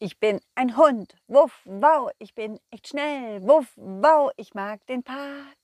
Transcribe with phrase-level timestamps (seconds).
[0.00, 5.02] Ich bin ein Hund, wuff, wow, ich bin echt schnell, wuff, wow, ich mag den
[5.02, 5.58] Park.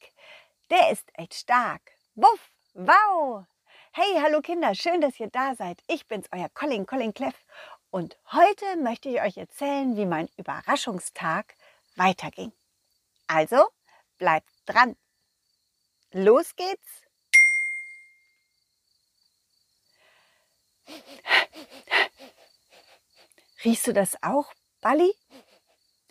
[0.71, 3.45] Der ist echt stark, wuff, wow.
[3.93, 5.81] Hey, hallo Kinder, schön, dass ihr da seid.
[5.87, 7.45] Ich bin's, euer Colin, Colin Cleff.
[7.91, 11.55] Und heute möchte ich euch erzählen, wie mein Überraschungstag
[11.95, 12.51] weiterging.
[13.29, 13.69] Also,
[14.19, 14.97] bleibt dran.
[16.11, 17.05] Los geht's.
[23.65, 25.15] Riechst du das auch, Balli?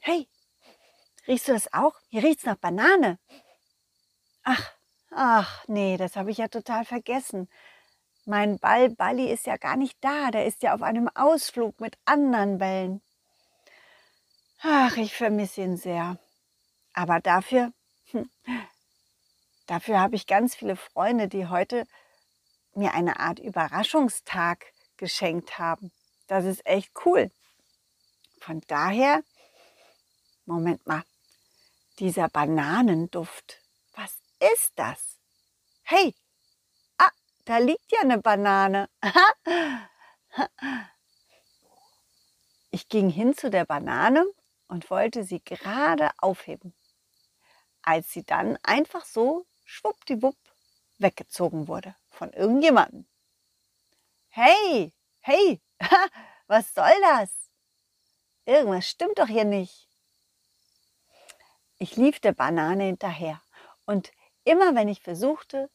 [0.01, 0.27] Hey,
[1.27, 1.93] riechst du das auch?
[2.09, 3.19] Hier riecht's nach Banane.
[4.41, 4.71] Ach,
[5.11, 7.47] ach, nee, das habe ich ja total vergessen.
[8.25, 11.95] Mein Ball Balli ist ja gar nicht da, der ist ja auf einem Ausflug mit
[12.05, 13.01] anderen Bällen.
[14.63, 16.17] Ach, ich vermisse ihn sehr.
[16.93, 17.71] Aber dafür,
[18.11, 18.31] hm,
[19.67, 21.85] dafür habe ich ganz viele Freunde, die heute
[22.73, 24.65] mir eine Art Überraschungstag
[24.97, 25.91] geschenkt haben.
[26.27, 27.29] Das ist echt cool.
[28.45, 29.23] Von daher,
[30.45, 31.03] Moment mal,
[31.99, 33.61] dieser Bananenduft,
[33.95, 34.17] was
[34.53, 35.17] ist das?
[35.83, 36.13] Hey,
[36.97, 37.09] ah,
[37.45, 38.89] da liegt ja eine Banane.
[42.71, 44.25] Ich ging hin zu der Banane
[44.67, 46.73] und wollte sie gerade aufheben,
[47.83, 50.35] als sie dann einfach so schwuppdiwupp
[50.97, 53.05] weggezogen wurde von irgendjemandem.
[54.29, 55.61] Hey, hey,
[56.47, 57.42] was soll das?
[58.45, 59.87] Irgendwas stimmt doch hier nicht.
[61.77, 63.41] Ich lief der Banane hinterher
[63.85, 64.11] und
[64.43, 65.69] immer wenn ich versuchte,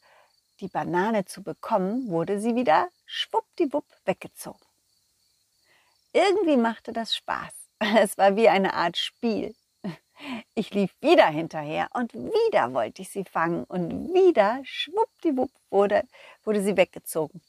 [0.61, 4.61] die Banane zu bekommen, wurde sie wieder schwuppdiwupp weggezogen.
[6.13, 7.53] Irgendwie machte das Spaß.
[7.99, 9.55] Es war wie eine Art Spiel.
[10.55, 16.03] Ich lief wieder hinterher und wieder wollte ich sie fangen und wieder schwuppdiwupp wurde,
[16.43, 17.41] wurde sie weggezogen.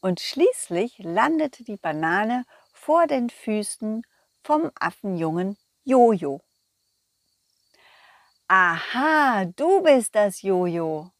[0.00, 2.44] Und schließlich landete die Banane
[2.82, 4.04] vor den Füßen
[4.42, 6.40] vom Affenjungen Jojo.
[8.48, 11.12] Aha, du bist das Jojo.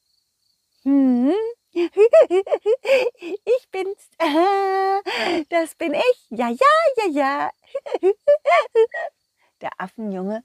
[0.82, 1.32] Hm?
[1.72, 4.10] Ich bin's.
[5.50, 6.26] Das bin ich.
[6.30, 7.50] Ja, ja, ja, ja.
[9.60, 10.42] Der Affenjunge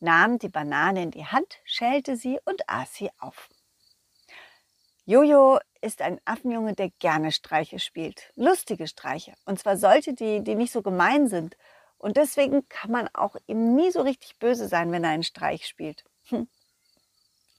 [0.00, 3.50] nahm die Banane in die Hand, schälte sie und aß sie auf.
[5.06, 8.30] Jojo ist ein Affenjunge, der gerne Streiche spielt.
[8.36, 9.34] Lustige Streiche.
[9.44, 11.58] Und zwar solche, die, die nicht so gemein sind.
[11.98, 15.66] Und deswegen kann man auch ihm nie so richtig böse sein, wenn er einen Streich
[15.66, 16.04] spielt.
[16.28, 16.48] Hm.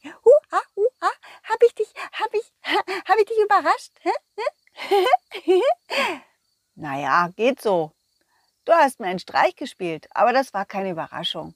[0.03, 1.11] Huha, huha,
[1.43, 2.51] hab ich dich, hab ich,
[3.07, 3.91] hab ich dich überrascht?
[6.75, 7.91] naja, geht so.
[8.65, 11.53] Du hast mir einen Streich gespielt, aber das war keine Überraschung.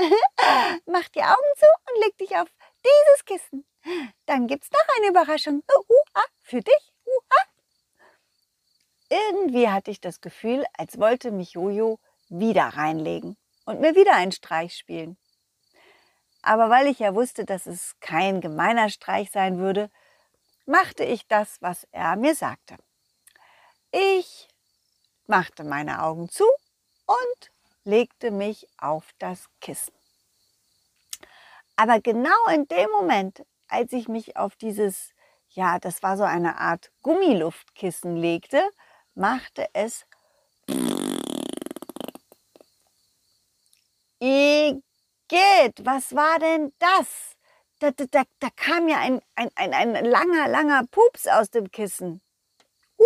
[0.86, 2.48] Mach die Augen zu und leg dich auf
[2.84, 3.64] dieses Kissen.
[4.26, 5.62] Dann gibt's noch eine Überraschung.
[5.72, 6.92] Uh, für dich.
[7.06, 7.20] Uh,
[9.08, 11.98] Irgendwie hatte ich das Gefühl, als wollte mich Jojo
[12.28, 15.16] wieder reinlegen und mir wieder einen Streich spielen.
[16.42, 19.90] Aber weil ich ja wusste, dass es kein gemeiner Streich sein würde,
[20.64, 22.76] machte ich das, was er mir sagte.
[23.92, 24.48] Ich
[25.26, 26.44] machte meine Augen zu
[27.06, 27.50] und
[27.84, 29.99] legte mich auf das Kissen.
[31.80, 35.14] Aber genau in dem Moment, als ich mich auf dieses,
[35.48, 38.60] ja, das war so eine Art Gummiluftkissen legte,
[39.14, 40.04] machte es
[44.18, 44.82] Igitt,
[45.82, 47.38] was war denn das?
[47.78, 52.20] Da, da, da, kam ja ein, ein, ein, ein langer, langer Pups aus dem Kissen.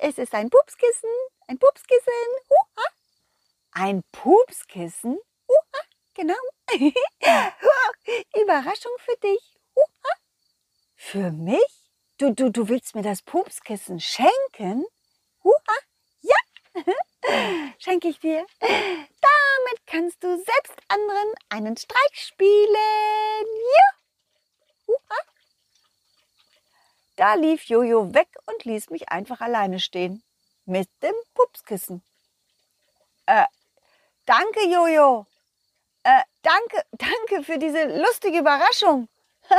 [0.00, 1.10] Es ist ein Pupskissen,
[1.48, 2.12] ein Pupskissen.
[3.72, 5.18] Ein Pupskissen?
[6.18, 6.34] Genau.
[8.42, 9.58] Überraschung für dich.
[10.96, 11.90] Für mich?
[12.18, 14.84] Du, du, du willst mir das Pupskissen schenken?
[16.20, 16.34] Ja,
[17.78, 18.44] schenke ich dir.
[18.60, 23.46] Damit kannst du selbst anderen einen Streich spielen.
[23.76, 23.98] Ja.
[27.16, 30.22] Da lief Jojo weg und ließ mich einfach alleine stehen.
[30.64, 32.02] Mit dem Pupskissen.
[33.26, 33.46] Äh,
[34.26, 35.26] danke, Jojo.
[36.08, 39.08] Äh, danke, danke für diese lustige Überraschung.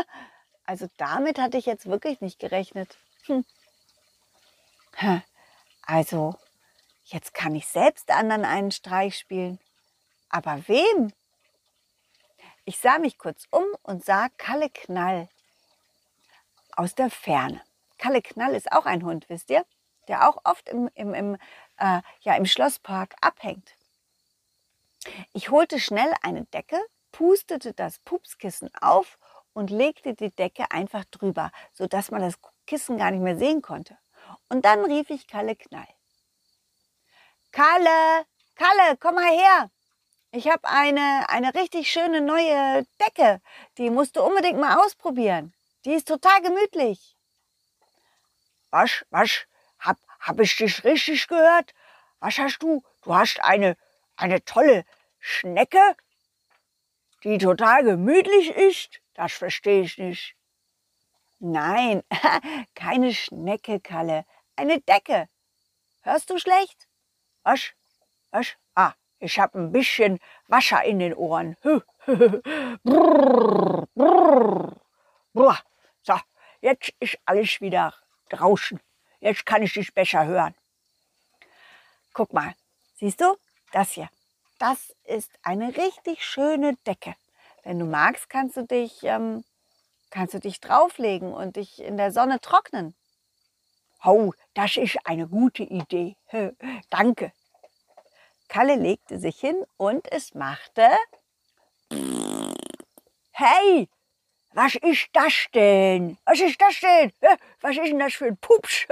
[0.65, 2.95] Also damit hatte ich jetzt wirklich nicht gerechnet.
[3.25, 3.43] Hm.
[5.81, 6.35] Also,
[7.05, 9.57] jetzt kann ich selbst anderen einen Streich spielen.
[10.29, 11.11] Aber wem?
[12.65, 15.27] Ich sah mich kurz um und sah Kalle Knall
[16.75, 17.63] aus der Ferne.
[17.97, 19.65] Kalle Knall ist auch ein Hund, wisst ihr?
[20.07, 21.35] Der auch oft im, im, im,
[21.77, 23.73] äh, ja, im Schlosspark abhängt.
[25.33, 26.79] Ich holte schnell eine Decke,
[27.11, 29.17] pustete das Pupskissen auf
[29.53, 32.35] und legte die Decke einfach drüber, sodass man das
[32.67, 33.97] Kissen gar nicht mehr sehen konnte.
[34.49, 35.87] Und dann rief ich Kalle Knall.
[37.51, 38.25] Kalle,
[38.55, 39.71] Kalle, komm mal her.
[40.31, 43.41] Ich habe eine, eine richtig schöne neue Decke.
[43.77, 45.53] Die musst du unbedingt mal ausprobieren.
[45.85, 47.17] Die ist total gemütlich.
[48.69, 49.45] Was, was?
[49.79, 51.73] Hab, hab ich dich richtig gehört?
[52.19, 52.83] Was hast du?
[53.01, 53.75] Du hast eine,
[54.19, 54.86] eine tolle
[55.19, 55.95] Schnecke,
[57.24, 59.01] die total gemütlich ist?
[59.13, 60.36] Das verstehe ich nicht.
[61.39, 62.04] Nein,
[62.75, 64.25] keine Schnecke, Kalle.
[64.56, 65.30] Eine Decke.
[66.01, 66.88] Hörst du schlecht?
[67.44, 67.71] Was?
[68.31, 68.56] Was?
[68.75, 71.56] Ah, ich habe ein bisschen Wasser in den Ohren.
[72.83, 73.88] brrr,
[75.33, 75.60] brrr.
[76.04, 76.19] So,
[76.62, 77.94] jetzt ist alles wieder
[78.30, 78.80] draußen.
[79.19, 80.56] Jetzt kann ich dich besser hören.
[82.13, 82.54] Guck mal,
[82.95, 83.38] siehst du?
[83.71, 84.10] Das hier.
[84.57, 87.16] Das ist eine richtig schöne Decke.
[87.63, 89.44] Wenn du magst, kannst du dich, ähm,
[90.10, 92.95] kannst du dich drauflegen und dich in der Sonne trocknen.
[94.04, 96.16] Oh, das ist eine gute Idee.
[96.89, 97.31] Danke.
[98.48, 100.89] Kalle legte sich hin und es machte.
[103.31, 103.89] Hey,
[104.53, 106.17] was ist das denn?
[106.25, 107.11] Was ist das denn?
[107.61, 108.87] Was ist denn das für ein Pups?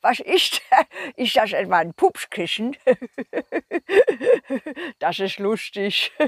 [0.00, 0.86] Was ist das?
[1.16, 2.76] Ist das etwa ein Pupskissen?
[4.98, 6.12] Das ist lustig.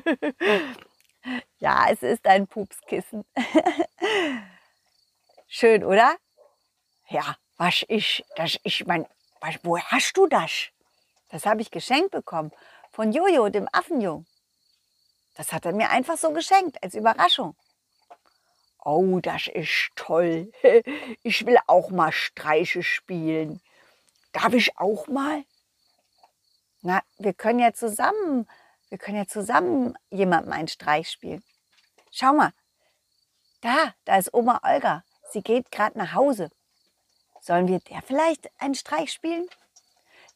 [1.58, 3.24] Ja, es ist ein Pupskissen.
[5.48, 6.16] Schön, oder?
[7.08, 8.58] Ja, was ist das?
[8.62, 9.06] Ich mein,
[9.40, 10.68] was, wo hast du das?
[11.30, 12.52] Das habe ich geschenkt bekommen
[12.90, 14.26] von Jojo, dem Affenjung.
[15.34, 17.56] Das hat er mir einfach so geschenkt, als Überraschung.
[18.84, 20.52] Oh, das ist toll.
[21.22, 23.60] Ich will auch mal Streiche spielen.
[24.32, 25.44] Darf ich auch mal?
[26.82, 28.46] Na, wir können ja zusammen,
[28.90, 31.42] wir können ja zusammen jemandem einen Streich spielen.
[32.10, 32.52] Schau mal,
[33.62, 35.02] da, da ist Oma Olga.
[35.30, 36.50] Sie geht gerade nach Hause.
[37.40, 39.48] Sollen wir der vielleicht einen Streich spielen?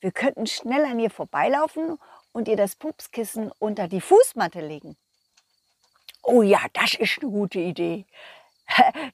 [0.00, 1.98] Wir könnten schnell an ihr vorbeilaufen
[2.32, 4.96] und ihr das Pupskissen unter die Fußmatte legen.
[6.28, 8.04] Oh ja, das ist eine gute Idee.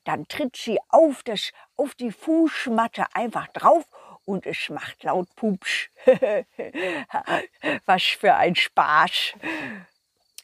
[0.03, 3.85] Dann tritt sie auf, das, auf die Fußmatte einfach drauf
[4.25, 5.91] und es macht laut Pupsch.
[7.87, 9.35] Was für ein Spaß.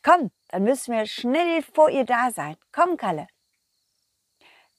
[0.04, 2.56] Komm, dann müssen wir schnell vor ihr da sein.
[2.70, 3.26] Komm, Kalle.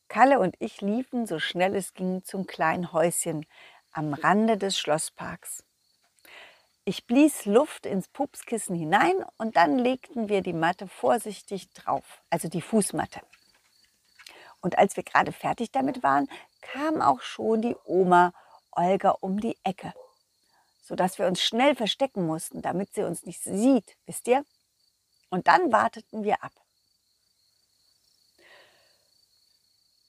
[0.07, 3.45] Kalle und ich liefen so schnell es ging zum kleinen Häuschen
[3.91, 5.65] am Rande des Schlossparks.
[6.83, 12.49] Ich blies Luft ins Pupskissen hinein und dann legten wir die Matte vorsichtig drauf, also
[12.49, 13.21] die Fußmatte.
[14.61, 16.27] Und als wir gerade fertig damit waren,
[16.61, 18.33] kam auch schon die Oma
[18.71, 19.93] Olga um die Ecke,
[20.81, 24.43] sodass wir uns schnell verstecken mussten, damit sie uns nicht sieht, wisst ihr?
[25.29, 26.51] Und dann warteten wir ab.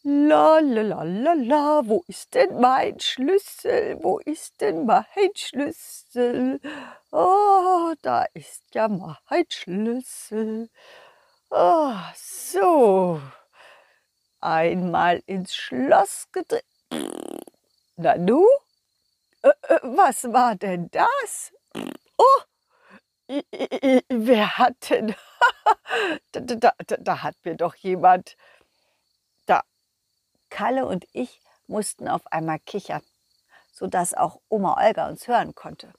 [0.05, 4.03] La la la la la, wo ist denn mein Schlüssel?
[4.03, 6.61] Wo ist denn mein Schlüssel?
[7.13, 10.71] Oh, da ist ja mein Schlüssel.
[11.51, 13.21] Oh, so
[14.41, 16.65] einmal ins Schloss gedreht.
[17.97, 18.45] Na nu?
[19.43, 21.53] Äh, äh, was war denn das?
[22.19, 22.43] Oh,
[24.09, 25.15] wer hat denn?
[26.33, 28.37] da, da, da, da hat mir doch jemand.
[30.53, 33.03] Kalle und ich mussten auf einmal kichern,
[33.73, 35.94] sodass auch Oma Olga uns hören konnte.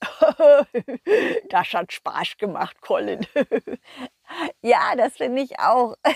[1.50, 3.26] das hat Spaß gemacht, Colin.
[4.62, 5.96] ja, das finde ich auch.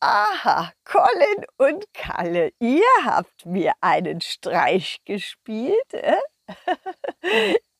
[0.00, 5.92] Aha, Colin und Kalle, ihr habt mir einen Streich gespielt.
[5.92, 6.16] Äh?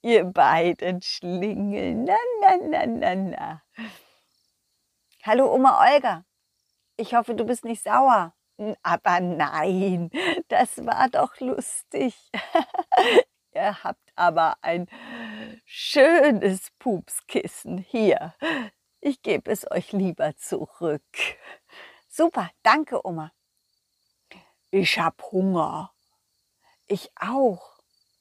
[0.03, 3.63] ihr beiden Schlingel, na, na, na, na, na.
[5.27, 6.27] Hallo Oma Olga,
[6.99, 8.35] ich hoffe, du bist nicht sauer.
[8.83, 10.11] Aber nein,
[10.49, 12.15] das war doch lustig.
[13.55, 14.87] Ihr habt aber ein
[15.65, 18.35] schönes Pupskissen hier.
[19.01, 21.01] Ich gebe es euch lieber zurück.
[22.07, 23.33] Super, danke, Oma.
[24.71, 25.91] Ich hab Hunger.
[26.87, 27.79] Ich auch.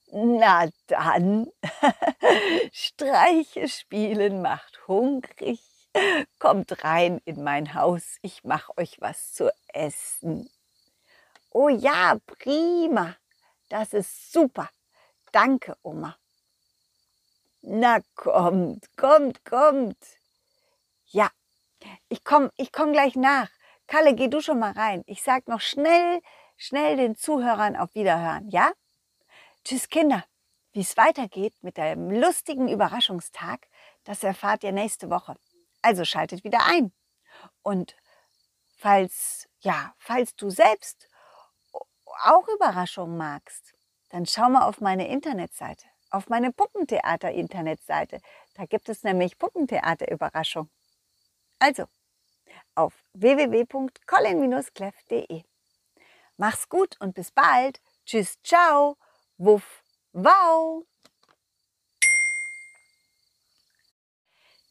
[0.10, 1.52] Na dann,
[2.72, 5.73] Streiche spielen macht hungrig.
[6.40, 10.50] Kommt rein in mein Haus, ich mach euch was zu essen.
[11.52, 13.16] Oh ja, prima.
[13.70, 14.70] Das ist super.
[15.32, 16.18] Danke, Oma.
[17.62, 19.98] Na kommt, kommt, kommt.
[21.08, 21.30] Ja,
[22.10, 23.50] ich komme ich komm gleich nach.
[23.88, 25.04] Kalle, geh du schon mal rein.
[25.08, 26.22] Ich sag noch schnell,
[26.58, 28.72] schnell den Zuhörern auf Wiederhören, ja?
[29.64, 30.24] Tschüss, Kinder.
[30.74, 33.68] Wie es weitergeht mit dem lustigen Überraschungstag,
[34.04, 35.36] das erfahrt ihr nächste Woche.
[35.84, 36.92] Also schaltet wieder ein.
[37.62, 37.96] Und
[38.78, 41.08] falls, ja, falls du selbst
[42.24, 43.74] auch Überraschungen magst,
[44.10, 48.20] dann schau mal auf meine Internetseite, auf meine Puppentheater-Internetseite.
[48.56, 50.70] Da gibt es nämlich Puppentheater-Überraschung.
[51.60, 51.86] Also,
[52.75, 55.44] auf www.colin-cleff.de.
[56.38, 57.82] Mach's gut und bis bald.
[58.06, 58.98] Tschüss, ciao,
[59.38, 60.86] wuff, wow.